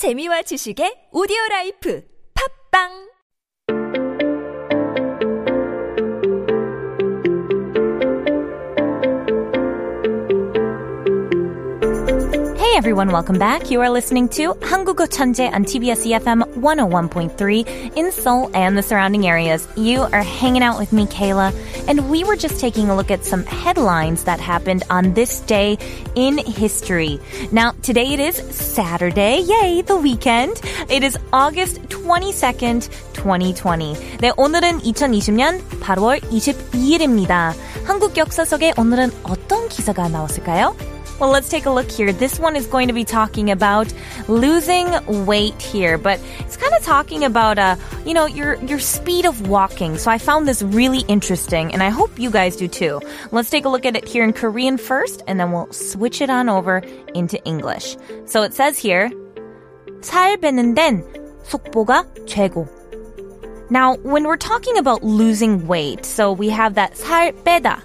재미와 0.00 0.40
지식의 0.48 1.12
오디오 1.12 1.36
라이프. 1.50 2.00
팝빵 2.32 3.09
everyone, 12.79 13.09
welcome 13.09 13.39
back. 13.39 13.71
You 13.71 13.79
are 13.81 13.89
listening 13.89 14.27
to 14.35 14.53
한국어 14.59 15.07
천재 15.07 15.47
on 15.47 15.63
TBS 15.63 16.05
EFM 16.05 16.43
101.3 16.59 17.95
in 17.95 18.11
Seoul 18.11 18.51
and 18.53 18.77
the 18.77 18.83
surrounding 18.83 19.25
areas. 19.25 19.65
You 19.77 20.01
are 20.01 20.21
hanging 20.21 20.61
out 20.61 20.77
with 20.77 20.91
me, 20.91 21.05
Kayla, 21.05 21.55
and 21.87 22.09
we 22.09 22.25
were 22.25 22.35
just 22.35 22.59
taking 22.59 22.89
a 22.89 22.95
look 22.95 23.11
at 23.11 23.23
some 23.23 23.45
headlines 23.45 24.25
that 24.25 24.41
happened 24.41 24.83
on 24.89 25.13
this 25.13 25.39
day 25.39 25.77
in 26.15 26.37
history. 26.37 27.19
Now, 27.51 27.71
today 27.81 28.13
it 28.13 28.19
is 28.19 28.35
Saturday. 28.53 29.39
Yay, 29.39 29.81
the 29.81 29.95
weekend. 29.95 30.61
It 30.89 31.01
is 31.03 31.17
August 31.31 31.81
22nd, 31.87 32.89
2020. 33.13 33.95
네, 34.19 34.33
오늘은 34.35 34.81
2020년 34.81 35.61
8월 35.79 36.19
22일입니다. 36.29 37.53
한국 37.85 38.17
역사 38.17 38.43
속에 38.43 38.73
오늘은 38.77 39.11
어떤 39.23 39.69
기사가 39.69 40.09
나왔을까요? 40.09 40.75
Well, 41.19 41.29
let's 41.29 41.49
take 41.49 41.65
a 41.65 41.69
look 41.69 41.89
here. 41.89 42.11
This 42.11 42.39
one 42.39 42.55
is 42.55 42.67
going 42.67 42.87
to 42.87 42.93
be 42.93 43.05
talking 43.05 43.49
about 43.49 43.93
losing 44.27 45.25
weight 45.25 45.61
here, 45.61 45.97
but 45.97 46.19
it's 46.39 46.57
kind 46.57 46.73
of 46.73 46.83
talking 46.83 47.23
about, 47.23 47.57
uh, 47.57 47.77
you 48.05 48.13
know, 48.13 48.25
your, 48.25 48.55
your 48.65 48.79
speed 48.79 49.25
of 49.25 49.47
walking. 49.47 49.97
So 49.97 50.11
I 50.11 50.17
found 50.17 50.47
this 50.47 50.61
really 50.61 51.05
interesting 51.07 51.73
and 51.73 51.81
I 51.81 51.89
hope 51.89 52.19
you 52.19 52.29
guys 52.29 52.55
do 52.55 52.67
too. 52.67 52.99
Let's 53.31 53.49
take 53.49 53.65
a 53.65 53.69
look 53.69 53.85
at 53.85 53.95
it 53.95 54.07
here 54.07 54.23
in 54.23 54.33
Korean 54.33 54.77
first 54.77 55.23
and 55.27 55.39
then 55.39 55.51
we'll 55.51 55.71
switch 55.71 56.21
it 56.21 56.29
on 56.29 56.49
over 56.49 56.83
into 57.13 57.41
English. 57.45 57.95
So 58.25 58.43
it 58.43 58.53
says 58.53 58.77
here, 58.77 59.09
살 60.01 60.37
빼는 60.37 60.75
데는 60.75 61.03
속보가 61.45 62.25
최고. 62.25 62.67
Now, 63.69 63.95
when 64.03 64.25
we're 64.25 64.37
talking 64.37 64.77
about 64.77 65.03
losing 65.03 65.65
weight, 65.65 66.05
so 66.05 66.31
we 66.31 66.49
have 66.49 66.75
that 66.75 66.93
살 66.95 67.33
빼다, 67.33 67.81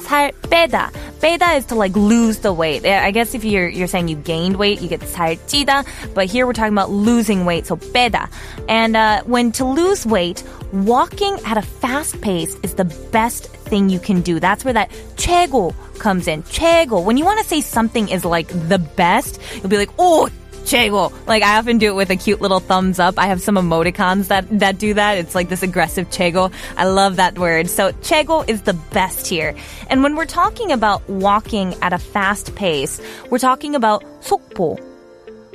살 0.00 0.32
빼다. 0.50 0.90
빼다 1.20 1.56
is 1.56 1.66
to 1.66 1.74
like 1.74 1.96
lose 1.96 2.38
the 2.40 2.52
weight. 2.52 2.84
I 2.84 3.10
guess 3.10 3.34
if 3.34 3.44
you're 3.44 3.68
you're 3.68 3.86
saying 3.86 4.08
you 4.08 4.16
gained 4.16 4.56
weight, 4.56 4.80
you 4.80 4.88
get 4.88 5.00
살찌다. 5.00 5.84
But 6.14 6.26
here 6.26 6.46
we're 6.46 6.52
talking 6.52 6.72
about 6.72 6.90
losing 6.90 7.44
weight, 7.44 7.66
so 7.66 7.76
빼다. 7.76 8.28
And 8.68 8.96
uh, 8.96 9.22
when 9.24 9.52
to 9.52 9.64
lose 9.64 10.06
weight, 10.06 10.42
walking 10.72 11.38
at 11.44 11.56
a 11.56 11.62
fast 11.62 12.20
pace 12.20 12.56
is 12.62 12.74
the 12.74 12.84
best 13.12 13.48
thing 13.68 13.88
you 13.88 13.98
can 13.98 14.20
do. 14.22 14.40
That's 14.40 14.64
where 14.64 14.74
that 14.74 14.90
최고 15.16 15.74
comes 15.98 16.26
in. 16.28 16.42
최고. 16.44 17.04
When 17.04 17.16
you 17.16 17.24
want 17.24 17.40
to 17.40 17.46
say 17.46 17.60
something 17.60 18.08
is 18.08 18.24
like 18.24 18.48
the 18.48 18.78
best, 18.78 19.40
you'll 19.56 19.68
be 19.68 19.78
like, 19.78 19.90
oh. 19.98 20.28
최고. 20.66 21.12
Like 21.26 21.42
I 21.42 21.58
often 21.58 21.78
do 21.78 21.88
it 21.88 21.94
with 21.94 22.10
a 22.10 22.16
cute 22.16 22.40
little 22.40 22.60
thumbs 22.60 22.98
up. 22.98 23.18
I 23.18 23.26
have 23.26 23.40
some 23.40 23.56
emoticons 23.56 24.28
that 24.28 24.46
that 24.60 24.78
do 24.78 24.94
that. 24.94 25.18
It's 25.18 25.34
like 25.34 25.48
this 25.48 25.62
aggressive 25.62 26.10
최고. 26.10 26.52
I 26.76 26.84
love 26.84 27.16
that 27.16 27.38
word. 27.38 27.68
So 27.68 27.92
최고 28.02 28.48
is 28.48 28.62
the 28.62 28.74
best 28.92 29.26
here. 29.26 29.54
And 29.90 30.02
when 30.02 30.16
we're 30.16 30.26
talking 30.26 30.72
about 30.72 31.08
walking 31.08 31.74
at 31.82 31.92
a 31.92 31.98
fast 31.98 32.54
pace, 32.54 33.00
we're 33.30 33.38
talking 33.38 33.74
about 33.74 34.04
속보. 34.22 34.78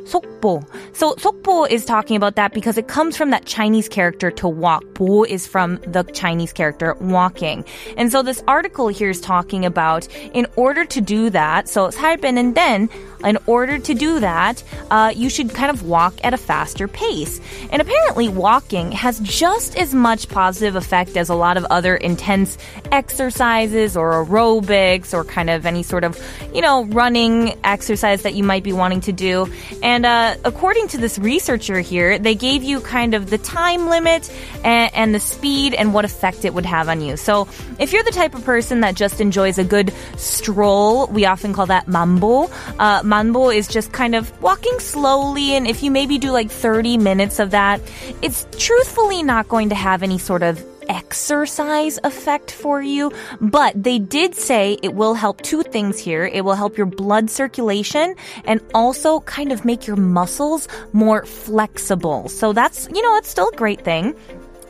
속보. 0.07 0.63
So 0.93 1.13
속보 1.15 1.69
is 1.69 1.85
talking 1.85 2.15
about 2.15 2.35
that 2.35 2.53
because 2.53 2.77
it 2.77 2.87
comes 2.87 3.17
from 3.17 3.31
that 3.31 3.45
Chinese 3.45 3.89
character 3.89 4.31
to 4.31 4.47
walk. 4.47 4.83
보 4.93 5.23
is 5.23 5.45
from 5.45 5.77
the 5.85 6.03
Chinese 6.03 6.53
character 6.53 6.95
walking. 6.99 7.65
And 7.97 8.11
so 8.11 8.23
this 8.23 8.41
article 8.47 8.87
here 8.87 9.09
is 9.09 9.19
talking 9.19 9.65
about 9.65 10.07
in 10.33 10.47
order 10.55 10.85
to 10.85 11.01
do 11.01 11.29
that, 11.31 11.67
so 11.67 11.89
살 11.89 12.17
빼는 12.17 12.55
then, 12.55 12.89
in 13.24 13.38
order 13.46 13.78
to 13.78 13.94
do 13.94 14.20
that, 14.20 14.62
uh, 14.90 15.12
you 15.14 15.28
should 15.28 15.50
kind 15.50 15.70
of 15.70 15.82
walk 15.82 16.14
at 16.24 16.34
a 16.34 16.36
faster 16.36 16.88
pace. 16.88 17.40
And 17.70 17.80
apparently 17.80 18.28
walking 18.28 18.92
has 18.92 19.20
just 19.20 19.76
as 19.76 19.94
much 19.94 20.28
positive 20.28 20.76
effect 20.76 21.16
as 21.16 21.28
a 21.28 21.34
lot 21.34 21.56
of 21.56 21.64
other 21.66 21.96
intense 21.96 22.58
exercises 22.90 23.96
or 23.96 24.24
aerobics 24.24 25.14
or 25.14 25.24
kind 25.24 25.50
of 25.50 25.66
any 25.66 25.82
sort 25.82 26.04
of, 26.04 26.18
you 26.54 26.60
know, 26.60 26.84
running 26.84 27.58
exercise 27.64 28.22
that 28.22 28.34
you 28.34 28.44
might 28.44 28.62
be 28.62 28.72
wanting 28.72 29.00
to 29.02 29.12
do. 29.12 29.46
And 29.82 30.04
uh, 30.06 30.36
according 30.44 30.88
to 30.88 30.98
this 30.98 31.18
researcher 31.18 31.80
here, 31.80 32.18
they 32.18 32.34
gave 32.34 32.62
you 32.62 32.80
kind 32.80 33.14
of 33.14 33.30
the 33.30 33.38
time 33.38 33.88
limit 33.88 34.30
and, 34.64 34.94
and 34.94 35.14
the 35.14 35.20
speed 35.20 35.74
and 35.74 35.94
what 35.94 36.04
effect 36.04 36.44
it 36.44 36.54
would 36.54 36.66
have 36.66 36.88
on 36.88 37.00
you. 37.00 37.16
So 37.16 37.48
if 37.78 37.92
you're 37.92 38.04
the 38.04 38.10
type 38.10 38.34
of 38.34 38.44
person 38.44 38.80
that 38.80 38.94
just 38.94 39.20
enjoys 39.20 39.58
a 39.58 39.64
good 39.64 39.92
stroll, 40.16 41.06
we 41.06 41.26
often 41.26 41.52
call 41.52 41.66
that 41.66 41.88
mambo. 41.88 42.50
Uh, 42.78 43.02
mambo 43.11 43.49
is 43.49 43.67
just 43.67 43.91
kind 43.91 44.15
of 44.15 44.31
walking 44.41 44.79
slowly, 44.79 45.55
and 45.55 45.67
if 45.67 45.83
you 45.83 45.91
maybe 45.91 46.17
do 46.17 46.31
like 46.31 46.49
30 46.49 46.97
minutes 46.97 47.39
of 47.39 47.51
that, 47.51 47.81
it's 48.21 48.47
truthfully 48.57 49.23
not 49.23 49.47
going 49.47 49.69
to 49.69 49.75
have 49.75 50.03
any 50.03 50.17
sort 50.17 50.43
of 50.43 50.63
exercise 50.89 51.99
effect 52.03 52.51
for 52.51 52.81
you, 52.81 53.11
but 53.41 53.75
they 53.75 53.99
did 53.99 54.35
say 54.35 54.77
it 54.81 54.95
will 54.95 55.13
help 55.13 55.41
two 55.41 55.63
things 55.63 55.99
here. 55.99 56.25
It 56.25 56.45
will 56.45 56.55
help 56.55 56.77
your 56.77 56.87
blood 56.87 57.29
circulation 57.29 58.15
and 58.45 58.61
also 58.73 59.19
kind 59.21 59.51
of 59.51 59.65
make 59.65 59.85
your 59.85 59.97
muscles 59.97 60.67
more 60.93 61.25
flexible. 61.25 62.29
So 62.29 62.53
that's, 62.53 62.87
you 62.93 63.01
know, 63.01 63.17
it's 63.17 63.29
still 63.29 63.49
a 63.49 63.55
great 63.55 63.81
thing. 63.81 64.15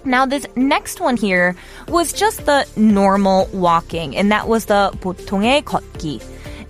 Now, 0.06 0.26
this 0.26 0.48
next 0.56 1.02
one 1.02 1.18
here 1.18 1.56
was 1.90 2.14
just 2.14 2.46
the 2.46 2.66
normal 2.78 3.50
walking, 3.52 4.16
and 4.16 4.32
that 4.32 4.48
was 4.48 4.66
the 4.66 4.92
보통의 5.02 5.64
걷기. 5.64 6.22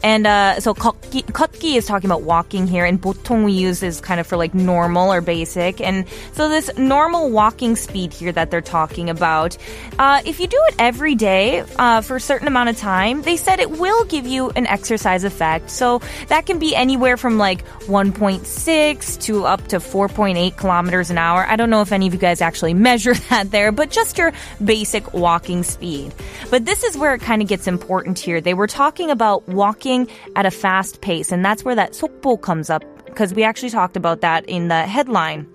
And 0.03 0.27
uh, 0.27 0.59
so 0.59 0.73
걷기, 0.73 1.23
걷기 1.25 1.75
is 1.75 1.85
talking 1.85 2.09
about 2.09 2.23
walking 2.23 2.67
here, 2.67 2.85
and 2.85 3.01
보통 3.01 3.43
we 3.43 3.53
use 3.53 3.81
is 3.81 3.99
kind 3.99 4.19
of 4.19 4.27
for 4.27 4.37
like 4.37 4.53
normal 4.53 5.11
or 5.11 5.21
basic. 5.21 5.81
And 5.81 6.05
so 6.33 6.49
this 6.49 6.69
normal 6.77 7.29
walking 7.31 7.75
speed 7.75 8.13
here 8.13 8.31
that 8.31 8.51
they're 8.51 8.61
talking 8.61 9.09
about, 9.09 9.57
uh, 9.99 10.21
if 10.25 10.39
you 10.39 10.47
do 10.47 10.61
it 10.67 10.75
every 10.79 11.15
day 11.15 11.63
uh, 11.77 12.01
for 12.01 12.17
a 12.17 12.21
certain 12.21 12.47
amount 12.47 12.69
of 12.69 12.77
time, 12.77 13.21
they 13.23 13.37
said 13.37 13.59
it 13.59 13.71
will 13.71 14.05
give 14.05 14.27
you 14.27 14.51
an 14.51 14.67
exercise 14.67 15.23
effect. 15.23 15.69
So 15.69 16.01
that 16.27 16.45
can 16.45 16.59
be 16.59 16.75
anywhere 16.75 17.17
from 17.17 17.37
like 17.37 17.65
1.6 17.87 19.21
to 19.23 19.45
up 19.45 19.67
to 19.69 19.77
4.8 19.77 20.57
kilometers 20.57 21.09
an 21.09 21.17
hour. 21.17 21.45
I 21.47 21.55
don't 21.55 21.69
know 21.69 21.81
if 21.81 21.91
any 21.91 22.07
of 22.07 22.13
you 22.13 22.19
guys 22.19 22.41
actually 22.41 22.73
measure 22.73 23.13
that 23.29 23.51
there, 23.51 23.71
but 23.71 23.89
just 23.89 24.17
your 24.17 24.31
basic 24.63 25.13
walking 25.13 25.63
speed. 25.63 26.13
But 26.49 26.65
this 26.65 26.83
is 26.83 26.97
where 26.97 27.13
it 27.13 27.21
kind 27.21 27.41
of 27.41 27.47
gets 27.47 27.67
important 27.67 28.19
here. 28.19 28.41
They 28.41 28.53
were 28.53 28.67
talking 28.67 29.09
about 29.09 29.47
walking 29.47 29.90
at 30.36 30.46
a 30.46 30.50
fast 30.50 31.00
pace, 31.00 31.32
and 31.32 31.44
that's 31.44 31.64
where 31.64 31.74
that 31.74 31.92
속보 31.92 32.40
comes 32.40 32.70
up 32.70 32.82
because 33.06 33.34
we 33.34 33.44
actually 33.44 33.70
talked 33.70 33.96
about 33.96 34.20
that 34.20 34.44
in 34.48 34.68
the 34.68 34.82
headline. 34.86 35.46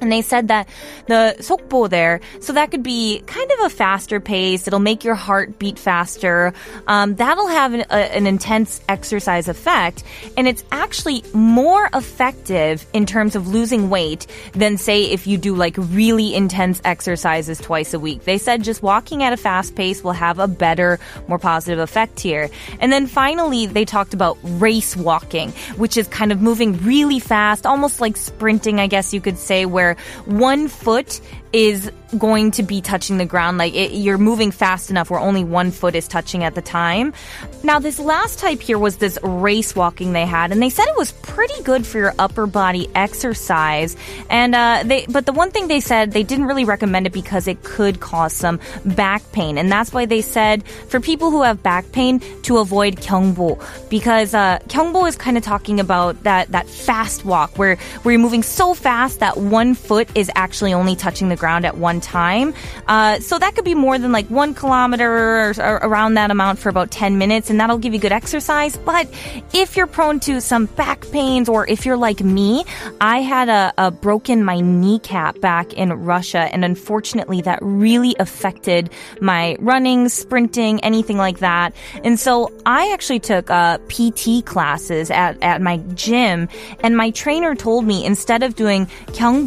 And 0.00 0.10
they 0.10 0.22
said 0.22 0.48
that 0.48 0.68
the 1.06 1.36
속보 1.38 1.88
there, 1.88 2.20
so 2.40 2.52
that 2.52 2.70
could 2.70 2.82
be 2.82 3.22
kind 3.26 3.50
of 3.52 3.66
a 3.66 3.70
faster 3.70 4.20
pace. 4.20 4.66
It'll 4.66 4.80
make 4.80 5.04
your 5.04 5.14
heart 5.14 5.58
beat 5.58 5.78
faster. 5.78 6.52
Um, 6.86 7.14
that'll 7.16 7.48
have 7.48 7.74
an, 7.74 7.84
a, 7.90 8.16
an 8.16 8.26
intense 8.26 8.80
exercise 8.88 9.48
effect. 9.48 10.02
And 10.36 10.48
it's 10.48 10.64
actually 10.72 11.22
more 11.32 11.88
effective 11.94 12.86
in 12.92 13.06
terms 13.06 13.36
of 13.36 13.48
losing 13.48 13.88
weight 13.88 14.26
than, 14.52 14.76
say, 14.76 15.04
if 15.04 15.26
you 15.26 15.38
do 15.38 15.54
like 15.54 15.76
really 15.78 16.34
intense 16.34 16.80
exercises 16.84 17.58
twice 17.58 17.94
a 17.94 17.98
week. 18.00 18.24
They 18.24 18.38
said 18.38 18.62
just 18.62 18.82
walking 18.82 19.22
at 19.22 19.32
a 19.32 19.36
fast 19.36 19.74
pace 19.76 20.02
will 20.02 20.12
have 20.12 20.38
a 20.38 20.48
better, 20.48 20.98
more 21.28 21.38
positive 21.38 21.78
effect 21.78 22.18
here. 22.20 22.50
And 22.80 22.92
then 22.92 23.06
finally, 23.06 23.66
they 23.66 23.84
talked 23.84 24.14
about 24.14 24.38
race 24.42 24.96
walking, 24.96 25.52
which 25.76 25.96
is 25.96 26.08
kind 26.08 26.32
of 26.32 26.40
moving 26.40 26.76
really 26.78 27.20
fast, 27.20 27.66
almost 27.66 28.00
like 28.00 28.16
sprinting, 28.16 28.80
I 28.80 28.86
guess 28.88 29.14
you 29.14 29.20
could 29.20 29.38
say, 29.38 29.66
where 29.66 29.85
where 29.86 29.96
one 30.26 30.68
foot 30.68 31.20
is 31.52 31.90
going 32.18 32.50
to 32.52 32.62
be 32.62 32.80
touching 32.80 33.18
the 33.18 33.24
ground. 33.24 33.58
Like 33.58 33.74
it, 33.74 33.92
you're 33.92 34.18
moving 34.18 34.50
fast 34.50 34.90
enough 34.90 35.10
where 35.10 35.20
only 35.20 35.44
one 35.44 35.70
foot 35.70 35.94
is 35.94 36.06
touching 36.06 36.44
at 36.44 36.54
the 36.54 36.62
time. 36.62 37.12
Now, 37.62 37.78
this 37.78 37.98
last 37.98 38.38
type 38.38 38.60
here 38.60 38.78
was 38.78 38.98
this 38.98 39.18
race 39.22 39.74
walking 39.74 40.12
they 40.12 40.26
had, 40.26 40.52
and 40.52 40.62
they 40.62 40.70
said 40.70 40.86
it 40.86 40.96
was 40.96 41.12
pretty 41.12 41.62
good 41.62 41.86
for 41.86 41.98
your 41.98 42.14
upper 42.18 42.46
body 42.46 42.88
exercise. 42.94 43.96
And 44.28 44.54
uh, 44.54 44.82
they, 44.84 45.06
but 45.06 45.26
the 45.26 45.32
one 45.32 45.50
thing 45.50 45.68
they 45.68 45.80
said 45.80 46.12
they 46.12 46.22
didn't 46.22 46.46
really 46.46 46.64
recommend 46.64 47.06
it 47.06 47.12
because 47.12 47.48
it 47.48 47.62
could 47.62 48.00
cause 48.00 48.32
some 48.32 48.60
back 48.84 49.22
pain, 49.32 49.58
and 49.58 49.70
that's 49.70 49.92
why 49.92 50.06
they 50.06 50.20
said 50.20 50.66
for 50.66 51.00
people 51.00 51.30
who 51.30 51.42
have 51.42 51.62
back 51.62 51.90
pain 51.92 52.20
to 52.42 52.58
avoid 52.58 52.96
kyungbo 52.96 53.56
because 53.88 54.34
uh, 54.34 54.58
kyungbo 54.68 55.08
is 55.08 55.16
kind 55.16 55.36
of 55.36 55.42
talking 55.42 55.80
about 55.80 56.22
that 56.24 56.48
that 56.48 56.68
fast 56.68 57.24
walk 57.24 57.56
where 57.58 57.76
where 58.02 58.12
you're 58.12 58.20
moving 58.20 58.42
so 58.42 58.74
fast 58.74 59.20
that 59.20 59.36
one 59.36 59.74
foot 59.76 60.08
is 60.14 60.30
actually 60.34 60.72
only 60.72 60.96
touching 60.96 61.28
the 61.28 61.36
ground 61.36 61.64
at 61.64 61.76
one 61.76 62.00
time. 62.00 62.54
Uh, 62.88 63.20
so 63.20 63.38
that 63.38 63.54
could 63.54 63.64
be 63.64 63.74
more 63.74 63.98
than 63.98 64.12
like 64.12 64.26
one 64.28 64.54
kilometer 64.54 65.10
or, 65.10 65.54
or 65.58 65.76
around 65.82 66.14
that 66.14 66.30
amount 66.30 66.58
for 66.58 66.68
about 66.68 66.90
10 66.90 67.18
minutes, 67.18 67.50
and 67.50 67.60
that'll 67.60 67.78
give 67.78 67.94
you 67.94 68.00
good 68.00 68.12
exercise. 68.12 68.76
But 68.76 69.08
if 69.52 69.76
you're 69.76 69.86
prone 69.86 70.20
to 70.20 70.40
some 70.40 70.66
back 70.66 71.10
pains, 71.10 71.48
or 71.48 71.68
if 71.68 71.86
you're 71.86 71.96
like 71.96 72.20
me, 72.20 72.64
I 73.00 73.20
had 73.20 73.48
a, 73.48 73.72
a 73.78 73.90
broken 73.90 74.44
my 74.44 74.60
kneecap 74.60 75.40
back 75.40 75.72
in 75.74 75.92
Russia, 75.92 76.48
and 76.52 76.64
unfortunately, 76.64 77.42
that 77.42 77.58
really 77.62 78.16
affected 78.18 78.90
my 79.20 79.56
running, 79.60 80.08
sprinting, 80.08 80.82
anything 80.82 81.16
like 81.16 81.38
that. 81.38 81.74
And 82.04 82.18
so 82.18 82.52
I 82.64 82.92
actually 82.92 83.20
took 83.20 83.50
uh, 83.50 83.78
PT 83.88 84.44
classes 84.44 85.10
at, 85.10 85.40
at 85.42 85.60
my 85.60 85.78
gym, 85.94 86.48
and 86.80 86.96
my 86.96 87.10
trainer 87.10 87.54
told 87.54 87.84
me 87.84 88.04
instead 88.04 88.42
of 88.42 88.56
doing 88.56 88.88
경 89.12 89.46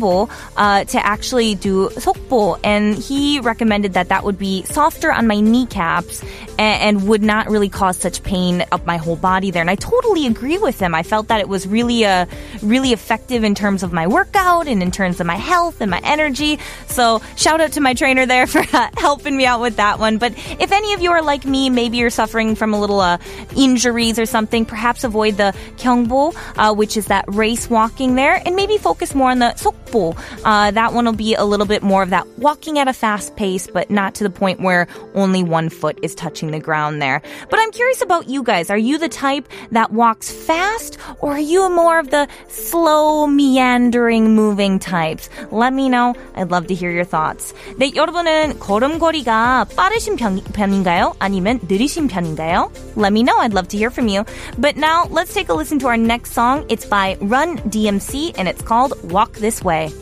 uh, 0.57 0.83
to 0.85 1.05
actually 1.05 1.55
do 1.55 1.89
sokbo, 1.89 2.59
and 2.63 2.95
he 2.95 3.39
recommended 3.39 3.93
that 3.93 4.09
that 4.09 4.23
would 4.23 4.39
be 4.39 4.63
softer 4.63 5.11
on 5.11 5.27
my 5.27 5.39
kneecaps 5.39 6.23
and, 6.57 6.97
and 6.97 7.07
would 7.07 7.21
not 7.21 7.49
really 7.49 7.69
cause 7.69 7.97
such 7.97 8.23
pain 8.23 8.65
up 8.71 8.85
my 8.85 8.97
whole 8.97 9.15
body 9.15 9.51
there. 9.51 9.61
And 9.61 9.69
I 9.69 9.75
totally 9.75 10.27
agree 10.27 10.57
with 10.57 10.79
him. 10.79 10.95
I 10.95 11.03
felt 11.03 11.29
that 11.29 11.39
it 11.39 11.47
was 11.47 11.67
really 11.67 12.03
a 12.03 12.27
really 12.61 12.91
effective 12.91 13.43
in 13.43 13.55
terms 13.55 13.83
of 13.83 13.93
my 13.93 14.07
workout 14.07 14.67
and 14.67 14.81
in 14.81 14.91
terms 14.91 15.19
of 15.19 15.27
my 15.27 15.35
health 15.35 15.81
and 15.81 15.91
my 15.91 16.01
energy. 16.03 16.59
So 16.87 17.21
shout 17.35 17.61
out 17.61 17.73
to 17.73 17.81
my 17.81 17.93
trainer 17.93 18.25
there 18.25 18.47
for 18.53 18.59
uh, 18.73 18.89
helping 18.97 19.35
me 19.37 19.45
out 19.45 19.61
with 19.61 19.77
that 19.77 19.99
one. 19.99 20.17
But 20.17 20.33
if 20.59 20.71
any 20.71 20.93
of 20.93 21.01
you 21.01 21.11
are 21.11 21.21
like 21.21 21.45
me, 21.45 21.69
maybe 21.69 21.97
you're 21.97 22.09
suffering 22.09 22.55
from 22.55 22.73
a 22.73 22.79
little 22.79 22.99
uh, 22.99 23.17
injuries 23.55 24.19
or 24.19 24.25
something, 24.25 24.65
perhaps 24.65 25.03
avoid 25.03 25.37
the 25.37 25.55
kyungbo, 25.77 26.35
uh, 26.57 26.73
which 26.73 26.97
is 26.97 27.07
that 27.07 27.25
race 27.27 27.69
walking 27.69 28.15
there, 28.15 28.41
and 28.45 28.55
maybe 28.55 28.77
focus 28.77 29.15
more 29.15 29.31
on 29.31 29.39
the 29.39 29.53
sokbo 29.57 30.08
보. 30.08 30.14
Uh, 30.44 30.70
that 30.70 30.92
one 30.92 31.04
will 31.04 31.12
be 31.12 31.34
a 31.34 31.44
little 31.44 31.66
bit 31.66 31.82
more 31.82 32.02
of 32.02 32.10
that 32.10 32.26
walking 32.38 32.78
at 32.78 32.88
a 32.88 32.92
fast 32.92 33.36
pace, 33.36 33.66
but 33.66 33.90
not 33.90 34.14
to 34.14 34.24
the 34.24 34.30
point 34.30 34.60
where 34.60 34.86
only 35.14 35.42
one 35.42 35.68
foot 35.68 35.98
is 36.02 36.14
touching 36.14 36.50
the 36.50 36.60
ground 36.60 37.00
there. 37.00 37.22
But 37.50 37.60
I'm 37.60 37.70
curious 37.70 38.02
about 38.02 38.28
you 38.28 38.42
guys. 38.42 38.70
Are 38.70 38.78
you 38.78 38.98
the 38.98 39.08
type 39.08 39.48
that 39.72 39.92
walks 39.92 40.30
fast, 40.30 40.98
or 41.20 41.32
are 41.32 41.40
you 41.40 41.68
more 41.70 41.98
of 41.98 42.10
the 42.10 42.28
slow, 42.48 43.26
meandering, 43.26 44.34
moving 44.34 44.78
types? 44.78 45.28
Let 45.50 45.72
me 45.72 45.88
know. 45.88 46.14
I'd 46.34 46.50
love 46.50 46.66
to 46.68 46.74
hear 46.74 46.90
your 46.90 47.04
thoughts. 47.04 47.54
네, 47.78 47.94
여러분은 47.94 48.58
걸음걸이가 48.58 49.66
빠르신 49.76 50.16
편, 50.16 50.40
편인가요? 50.52 51.14
아니면 51.18 51.60
느리신 51.68 52.08
편인가요? 52.08 52.70
Let 52.96 53.12
me 53.12 53.22
know. 53.22 53.38
I'd 53.38 53.54
love 53.54 53.68
to 53.68 53.78
hear 53.78 53.90
from 53.90 54.08
you. 54.08 54.24
But 54.58 54.76
now 54.76 55.06
let's 55.10 55.34
take 55.34 55.48
a 55.48 55.54
listen 55.54 55.78
to 55.80 55.88
our 55.88 55.96
next 55.96 56.32
song. 56.32 56.64
It's 56.68 56.86
by 56.86 57.16
Run 57.20 57.58
DMC 57.70 58.34
and 58.38 58.48
it's 58.48 58.62
called 58.62 58.94
Walk 59.10 59.32
This 59.34 59.62
Way. 59.62 59.92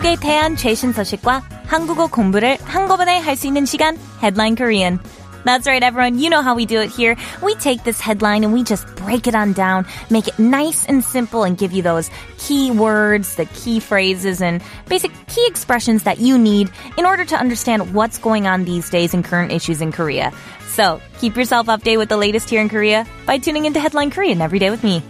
한국에 0.00 0.16
대한 0.16 0.56
최신 0.56 0.90
소식과 0.90 1.42
한국어 1.66 2.06
공부를 2.06 2.56
한꺼번에 2.64 3.18
할 3.18 3.36
수 3.36 3.46
있는 3.46 3.66
시간 3.66 3.98
Headline 4.22 4.56
Korean. 4.56 4.98
That's 5.44 5.66
right, 5.66 5.82
everyone. 5.82 6.18
You 6.18 6.30
know 6.30 6.40
how 6.40 6.56
we 6.56 6.64
do 6.64 6.80
it 6.80 6.88
here. 6.88 7.14
We 7.42 7.54
take 7.56 7.84
this 7.84 8.00
headline 8.00 8.42
and 8.42 8.54
we 8.54 8.64
just 8.64 8.86
break 8.96 9.26
it 9.26 9.34
on 9.34 9.52
down, 9.52 9.84
make 10.08 10.28
it 10.28 10.38
nice 10.38 10.86
and 10.86 11.04
simple, 11.04 11.44
and 11.44 11.58
give 11.58 11.74
you 11.74 11.82
those 11.82 12.08
key 12.38 12.70
words, 12.70 13.36
the 13.36 13.44
key 13.52 13.78
phrases, 13.78 14.40
and 14.40 14.62
basic 14.88 15.12
key 15.28 15.44
expressions 15.46 16.04
that 16.04 16.20
you 16.20 16.38
need 16.38 16.70
in 16.96 17.04
order 17.04 17.26
to 17.26 17.36
understand 17.36 17.92
what's 17.92 18.16
going 18.16 18.46
on 18.46 18.64
these 18.64 18.88
days 18.88 19.12
in 19.12 19.22
current 19.22 19.52
issues 19.52 19.82
in 19.82 19.92
Korea. 19.92 20.32
So 20.72 21.02
keep 21.20 21.36
yourself 21.36 21.66
updated 21.66 21.98
with 21.98 22.08
the 22.08 22.16
latest 22.16 22.48
here 22.48 22.62
in 22.62 22.70
Korea 22.70 23.04
by 23.26 23.36
tuning 23.36 23.66
into 23.66 23.78
Headline 23.78 24.10
Korean 24.10 24.40
every 24.40 24.58
day 24.58 24.70
with 24.70 24.82
me. 24.82 25.02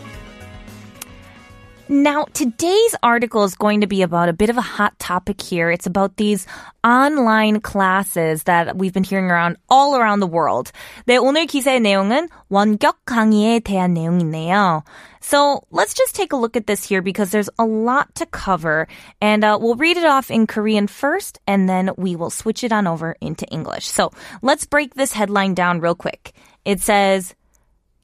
Now, 1.91 2.25
today's 2.35 2.97
article 3.01 3.45
is 3.45 3.55
going 3.55 3.83
to 3.83 3.87
be 3.87 4.03
about 4.03 4.29
a 4.29 4.33
bit 4.33 4.51
of 4.51 4.57
a 4.57 4.61
hot 4.61 4.99
topic 4.99 5.41
here. 5.41 5.71
It's 5.71 5.87
about 5.87 6.17
these 6.17 6.45
online 6.83 7.61
classes 7.61 8.43
that 8.45 8.77
we've 8.77 8.93
been 8.93 9.05
hearing 9.05 9.31
around 9.31 9.57
all 9.71 9.95
around 9.95 10.19
the 10.19 10.27
world. 10.27 10.73
네, 11.07 11.17
오늘 11.17 11.47
기사의 11.47 11.79
내용은 11.79 12.29
원격 12.51 13.05
강의에 13.05 13.61
대한 13.61 13.95
내용이네요. 13.95 14.83
So 15.21 15.63
let's 15.71 15.95
just 15.95 16.17
take 16.17 16.33
a 16.33 16.37
look 16.37 16.57
at 16.57 16.67
this 16.67 16.83
here 16.83 17.03
because 17.03 17.31
there's 17.31 17.51
a 17.57 17.65
lot 17.65 18.13
to 18.17 18.27
cover 18.27 18.89
and 19.21 19.45
uh, 19.45 19.57
we'll 19.61 19.77
read 19.77 19.97
it 19.97 20.05
off 20.05 20.29
in 20.29 20.49
Korean 20.49 20.89
first 20.89 21.39
and 21.47 21.69
then 21.69 21.91
we 21.97 22.17
will 22.17 22.31
switch 22.31 22.65
it 22.65 22.73
on 22.73 22.89
over 22.89 23.15
into 23.21 23.47
English. 23.47 23.87
So 23.87 24.11
let's 24.43 24.67
break 24.67 24.95
this 24.95 25.13
headline 25.13 25.55
down 25.55 25.79
real 25.79 25.95
quick. 25.95 26.33
It 26.65 26.81
says 26.81 27.37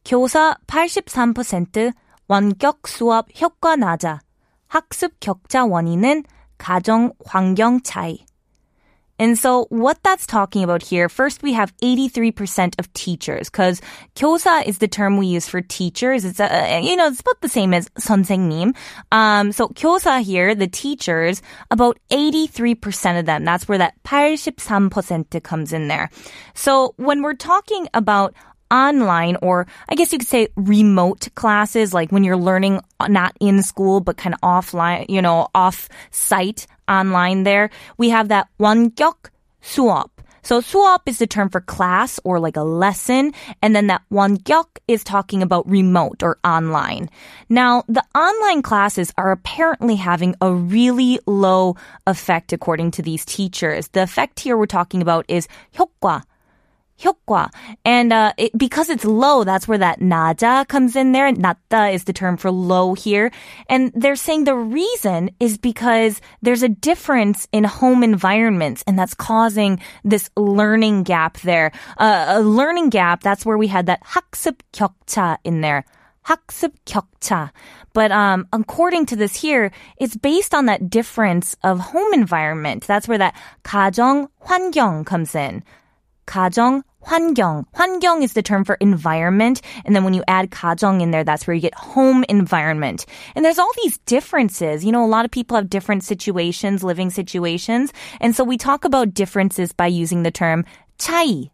교사 0.04 0.54
83% 0.68 1.94
원격 2.28 2.86
수업 2.88 3.26
효과 3.40 3.76
낮아. 3.76 4.20
학습 4.68 5.20
격차 5.20 5.64
원인은 5.64 6.24
가정 6.58 7.12
환경 7.24 7.80
차이. 7.82 8.24
And 9.18 9.38
so 9.38 9.66
what 9.68 10.02
that's 10.02 10.26
talking 10.26 10.64
about 10.64 10.82
here, 10.82 11.08
first 11.08 11.44
we 11.44 11.52
have 11.52 11.72
83% 11.78 12.74
of 12.78 12.92
teachers, 12.92 13.48
because 13.48 13.80
교사 14.16 14.66
is 14.66 14.78
the 14.78 14.88
term 14.88 15.16
we 15.16 15.26
use 15.26 15.46
for 15.46 15.60
teachers. 15.60 16.24
It's 16.24 16.40
a, 16.40 16.80
you 16.82 16.96
know, 16.96 17.06
it's 17.06 17.20
about 17.20 17.40
the 17.40 17.48
same 17.48 17.72
as 17.72 17.88
선생님. 18.00 18.74
Um, 19.12 19.52
so 19.52 19.68
교사 19.68 20.22
here, 20.24 20.56
the 20.56 20.66
teachers, 20.66 21.40
about 21.70 22.00
83% 22.10 23.20
of 23.20 23.26
them, 23.26 23.44
that's 23.44 23.68
where 23.68 23.78
that 23.78 23.94
83% 24.02 25.42
comes 25.44 25.72
in 25.72 25.86
there. 25.86 26.10
So 26.54 26.94
when 26.96 27.22
we're 27.22 27.34
talking 27.34 27.86
about 27.94 28.34
online 28.72 29.36
or 29.42 29.66
I 29.88 29.94
guess 29.94 30.12
you 30.12 30.18
could 30.18 30.28
say 30.28 30.48
remote 30.56 31.28
classes, 31.34 31.92
like 31.92 32.10
when 32.10 32.24
you're 32.24 32.36
learning 32.36 32.80
not 33.06 33.36
in 33.38 33.62
school, 33.62 34.00
but 34.00 34.16
kind 34.16 34.34
of 34.34 34.40
offline, 34.40 35.06
you 35.08 35.20
know, 35.20 35.48
off 35.54 35.88
site 36.10 36.66
online 36.88 37.44
there. 37.44 37.70
We 37.98 38.08
have 38.08 38.28
that 38.28 38.48
원격 38.58 39.30
수업. 39.62 40.08
So 40.44 40.60
수업 40.60 41.06
is 41.06 41.18
the 41.18 41.26
term 41.28 41.50
for 41.50 41.60
class 41.60 42.18
or 42.24 42.40
like 42.40 42.56
a 42.56 42.64
lesson. 42.64 43.32
And 43.62 43.76
then 43.76 43.86
that 43.86 44.02
원격 44.10 44.66
is 44.88 45.04
talking 45.04 45.42
about 45.42 45.68
remote 45.70 46.22
or 46.22 46.38
online. 46.42 47.08
Now, 47.48 47.84
the 47.86 48.02
online 48.14 48.62
classes 48.62 49.12
are 49.16 49.30
apparently 49.30 49.94
having 49.94 50.34
a 50.40 50.50
really 50.52 51.20
low 51.26 51.76
effect 52.08 52.52
according 52.52 52.90
to 52.92 53.02
these 53.02 53.24
teachers. 53.24 53.88
The 53.88 54.02
effect 54.02 54.40
here 54.40 54.56
we're 54.56 54.66
talking 54.66 55.00
about 55.00 55.26
is 55.28 55.46
효과 55.76 56.24
효과. 57.02 57.50
And 57.84 58.12
uh, 58.12 58.32
it, 58.36 58.56
because 58.56 58.88
it's 58.88 59.04
low, 59.04 59.44
that's 59.44 59.66
where 59.66 59.78
that 59.78 60.00
낮아 60.00 60.66
comes 60.68 60.96
in 60.96 61.12
there. 61.12 61.32
낮다 61.32 61.92
is 61.92 62.04
the 62.04 62.12
term 62.12 62.36
for 62.36 62.50
low 62.50 62.94
here. 62.94 63.30
And 63.68 63.92
they're 63.94 64.16
saying 64.16 64.44
the 64.44 64.54
reason 64.54 65.30
is 65.40 65.58
because 65.58 66.20
there's 66.42 66.62
a 66.62 66.68
difference 66.68 67.48
in 67.52 67.64
home 67.64 68.02
environments, 68.02 68.84
and 68.86 68.98
that's 68.98 69.14
causing 69.14 69.80
this 70.04 70.30
learning 70.36 71.02
gap 71.02 71.38
there. 71.40 71.72
Uh, 71.98 72.26
a 72.28 72.40
learning 72.40 72.90
gap, 72.90 73.22
that's 73.22 73.44
where 73.44 73.58
we 73.58 73.66
had 73.66 73.86
that 73.86 74.02
학습 74.04 74.60
격차 74.72 75.38
in 75.44 75.60
there. 75.60 75.84
학습 76.26 76.72
격차. 76.86 77.50
But 77.94 78.10
um, 78.10 78.46
according 78.52 79.06
to 79.06 79.16
this 79.16 79.34
here, 79.34 79.70
it's 79.98 80.16
based 80.16 80.54
on 80.54 80.66
that 80.66 80.88
difference 80.88 81.56
of 81.62 81.78
home 81.78 82.14
environment. 82.14 82.84
That's 82.86 83.06
where 83.06 83.18
that 83.18 83.34
가정 83.64 84.28
환경 84.46 85.04
comes 85.04 85.34
in. 85.34 85.62
가정 86.26 86.82
환경. 87.04 87.64
환경 87.74 88.22
is 88.22 88.32
the 88.32 88.42
term 88.42 88.64
for 88.64 88.76
environment. 88.80 89.60
And 89.84 89.94
then 89.94 90.04
when 90.04 90.14
you 90.14 90.22
add 90.28 90.50
가정 90.50 91.02
in 91.02 91.10
there, 91.10 91.24
that's 91.24 91.46
where 91.46 91.54
you 91.54 91.60
get 91.60 91.74
home 91.74 92.24
environment. 92.28 93.04
And 93.34 93.44
there's 93.44 93.58
all 93.58 93.72
these 93.82 93.98
differences. 94.06 94.84
You 94.84 94.92
know, 94.92 95.04
a 95.04 95.10
lot 95.10 95.24
of 95.24 95.30
people 95.30 95.56
have 95.56 95.68
different 95.68 96.04
situations, 96.04 96.84
living 96.84 97.10
situations. 97.10 97.92
And 98.20 98.34
so 98.34 98.44
we 98.44 98.56
talk 98.56 98.84
about 98.84 99.14
differences 99.14 99.72
by 99.72 99.88
using 99.88 100.22
the 100.22 100.30
term 100.30 100.64
차이. 100.98 101.50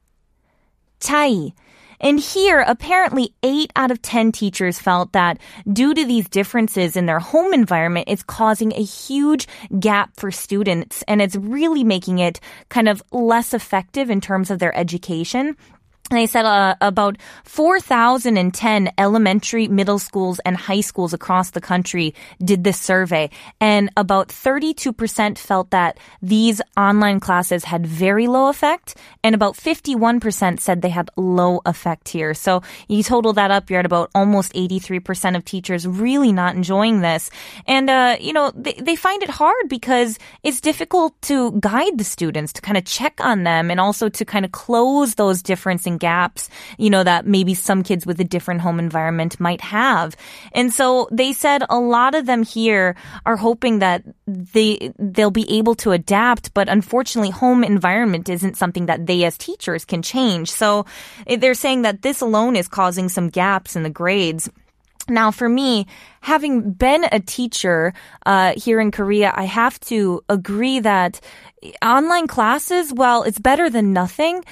차이. 1.00 1.52
And 2.03 2.19
here, 2.19 2.59
apparently, 2.59 3.33
8 3.43 3.71
out 3.77 3.89
of 3.89 4.01
10 4.01 4.33
teachers 4.33 4.77
felt 4.77 5.13
that 5.13 5.39
due 5.71 5.93
to 5.93 6.05
these 6.05 6.27
differences 6.27 6.97
in 6.97 7.05
their 7.05 7.19
home 7.19 7.53
environment, 7.53 8.09
it's 8.09 8.23
causing 8.23 8.73
a 8.73 8.83
huge 8.83 9.47
gap 9.79 10.11
for 10.17 10.29
students 10.29 11.05
and 11.07 11.21
it's 11.21 11.37
really 11.37 11.85
making 11.85 12.19
it 12.19 12.41
kind 12.67 12.89
of 12.89 13.01
less 13.13 13.53
effective 13.53 14.09
in 14.09 14.19
terms 14.19 14.51
of 14.51 14.59
their 14.59 14.77
education. 14.77 15.55
They 16.15 16.25
said 16.25 16.45
uh, 16.45 16.75
about 16.81 17.17
4,010 17.43 18.91
elementary, 18.97 19.67
middle 19.67 19.99
schools, 19.99 20.39
and 20.45 20.55
high 20.55 20.81
schools 20.81 21.13
across 21.13 21.51
the 21.51 21.61
country 21.61 22.15
did 22.43 22.63
this 22.63 22.79
survey. 22.79 23.29
And 23.59 23.89
about 23.97 24.29
32% 24.29 25.37
felt 25.37 25.71
that 25.71 25.99
these 26.21 26.61
online 26.77 27.19
classes 27.19 27.63
had 27.63 27.85
very 27.85 28.27
low 28.27 28.47
effect. 28.49 28.95
And 29.23 29.35
about 29.35 29.55
51% 29.55 30.59
said 30.59 30.81
they 30.81 30.89
had 30.89 31.09
low 31.17 31.61
effect 31.65 32.09
here. 32.09 32.33
So 32.33 32.63
you 32.87 33.03
total 33.03 33.33
that 33.33 33.51
up, 33.51 33.69
you're 33.69 33.79
at 33.79 33.85
about 33.85 34.09
almost 34.15 34.53
83% 34.53 35.35
of 35.35 35.45
teachers 35.45 35.87
really 35.87 36.31
not 36.31 36.55
enjoying 36.55 37.01
this. 37.01 37.29
And, 37.67 37.89
uh, 37.89 38.17
you 38.19 38.33
know, 38.33 38.51
they, 38.55 38.73
they 38.73 38.95
find 38.95 39.21
it 39.21 39.29
hard 39.29 39.69
because 39.69 40.17
it's 40.43 40.61
difficult 40.61 41.13
to 41.23 41.51
guide 41.59 41.97
the 41.97 42.03
students, 42.03 42.53
to 42.53 42.61
kind 42.61 42.77
of 42.77 42.85
check 42.85 43.19
on 43.19 43.43
them, 43.43 43.69
and 43.69 43.79
also 43.79 44.09
to 44.09 44.25
kind 44.25 44.45
of 44.45 44.51
close 44.51 45.15
those 45.15 45.41
differences 45.41 45.73
gaps, 46.03 46.49
you 46.77 46.89
know, 46.89 47.03
that 47.03 47.25
maybe 47.25 47.53
some 47.53 47.81
kids 47.83 48.05
with 48.05 48.19
a 48.19 48.27
different 48.35 48.59
home 48.59 48.79
environment 48.79 49.39
might 49.39 49.61
have. 49.61 50.15
And 50.51 50.73
so 50.73 51.07
they 51.11 51.31
said 51.31 51.63
a 51.69 51.79
lot 51.79 52.13
of 52.13 52.25
them 52.25 52.43
here 52.43 52.95
are 53.25 53.37
hoping 53.37 53.79
that 53.79 54.03
they, 54.27 54.91
they'll 54.99 55.31
be 55.31 55.49
able 55.59 55.75
to 55.75 55.91
adapt, 55.91 56.53
but 56.53 56.67
unfortunately 56.67 57.31
home 57.31 57.63
environment 57.63 58.27
isn't 58.27 58.57
something 58.57 58.87
that 58.87 59.05
they 59.07 59.23
as 59.23 59.37
teachers 59.37 59.85
can 59.85 60.01
change. 60.01 60.51
So 60.51 60.85
eh, 61.25 61.37
they're 61.37 61.53
saying 61.65 61.83
that 61.83 62.01
this 62.01 62.19
alone 62.19 62.55
is 62.55 62.67
causing 62.67 63.07
some 63.07 63.29
gaps 63.29 63.75
in 63.77 63.83
the 63.83 63.89
grades. 64.01 64.49
Now, 65.09 65.31
for 65.31 65.49
me, 65.49 65.85
having 66.21 66.71
been 66.71 67.05
a 67.11 67.19
teacher 67.19 67.93
uh, 68.25 68.53
here 68.55 68.79
in 68.79 68.91
Korea, 68.91 69.33
I 69.35 69.43
have 69.43 69.79
to 69.91 70.23
agree 70.29 70.79
that 70.79 71.19
online 71.81 72.27
classes, 72.27 72.93
well, 72.93 73.23
it's 73.23 73.39
better 73.39 73.69
than 73.69 73.93
nothing. 73.93 74.43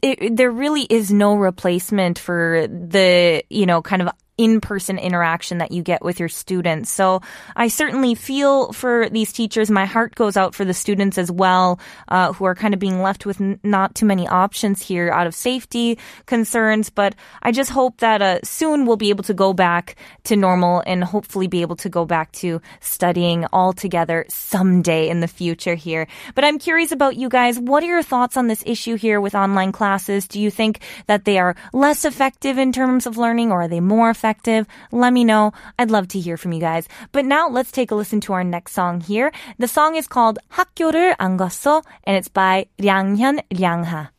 It, 0.00 0.36
there 0.36 0.50
really 0.50 0.82
is 0.82 1.12
no 1.12 1.34
replacement 1.34 2.18
for 2.18 2.66
the, 2.68 3.44
you 3.50 3.66
know, 3.66 3.82
kind 3.82 4.02
of 4.02 4.08
in-person 4.42 4.98
interaction 4.98 5.58
that 5.58 5.70
you 5.70 5.82
get 5.82 6.02
with 6.02 6.18
your 6.18 6.28
students. 6.28 6.90
So 6.90 7.22
I 7.54 7.68
certainly 7.68 8.16
feel 8.16 8.72
for 8.72 9.08
these 9.08 9.32
teachers. 9.32 9.70
My 9.70 9.86
heart 9.86 10.16
goes 10.16 10.36
out 10.36 10.52
for 10.54 10.64
the 10.64 10.74
students 10.74 11.16
as 11.16 11.30
well, 11.30 11.78
uh, 12.08 12.32
who 12.32 12.44
are 12.44 12.56
kind 12.56 12.74
of 12.74 12.80
being 12.80 13.02
left 13.02 13.24
with 13.24 13.40
n- 13.40 13.60
not 13.62 13.94
too 13.94 14.06
many 14.06 14.26
options 14.26 14.82
here 14.82 15.10
out 15.10 15.28
of 15.28 15.34
safety 15.34 15.98
concerns. 16.26 16.90
But 16.90 17.14
I 17.42 17.52
just 17.52 17.70
hope 17.70 17.98
that 17.98 18.20
uh, 18.20 18.40
soon 18.42 18.84
we'll 18.84 18.96
be 18.96 19.10
able 19.10 19.24
to 19.24 19.34
go 19.34 19.52
back 19.52 19.94
to 20.24 20.34
normal 20.34 20.82
and 20.86 21.04
hopefully 21.04 21.46
be 21.46 21.62
able 21.62 21.76
to 21.76 21.88
go 21.88 22.04
back 22.04 22.32
to 22.42 22.60
studying 22.80 23.46
all 23.52 23.72
together 23.72 24.26
someday 24.28 25.08
in 25.08 25.20
the 25.20 25.28
future 25.28 25.76
here. 25.76 26.08
But 26.34 26.44
I'm 26.44 26.58
curious 26.58 26.90
about 26.90 27.14
you 27.16 27.28
guys. 27.28 27.60
What 27.60 27.84
are 27.84 27.86
your 27.94 28.02
thoughts 28.02 28.36
on 28.36 28.48
this 28.48 28.64
issue 28.66 28.96
here 28.96 29.20
with 29.20 29.36
online 29.36 29.70
classes? 29.70 30.26
Do 30.26 30.40
you 30.40 30.50
think 30.50 30.80
that 31.06 31.24
they 31.24 31.38
are 31.38 31.54
less 31.72 32.04
effective 32.04 32.58
in 32.58 32.72
terms 32.72 33.06
of 33.06 33.16
learning 33.16 33.52
or 33.52 33.62
are 33.62 33.68
they 33.68 33.80
more 33.80 34.10
effective? 34.10 34.31
perspective, 34.31 34.63
let 34.95 35.11
me 35.11 35.27
know. 35.27 35.51
I'd 35.77 35.91
love 35.91 36.07
to 36.15 36.19
hear 36.19 36.39
from 36.39 36.55
you 36.55 36.63
guys. 36.63 36.87
But 37.11 37.25
now 37.25 37.51
let's 37.51 37.75
take 37.75 37.91
a 37.91 37.95
listen 37.95 38.21
to 38.21 38.31
our 38.31 38.43
next 38.43 38.71
song 38.71 39.03
here. 39.03 39.33
The 39.59 39.67
song 39.67 39.99
is 39.99 40.07
called 40.07 40.39
학교를 40.55 41.19
안 41.19 41.35
갔어 41.35 41.83
and 42.07 42.15
it's 42.15 42.31
by 42.31 42.71
량현 42.79 43.43
량하. 43.51 44.15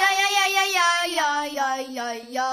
야야야야야야야야야 0.00 2.43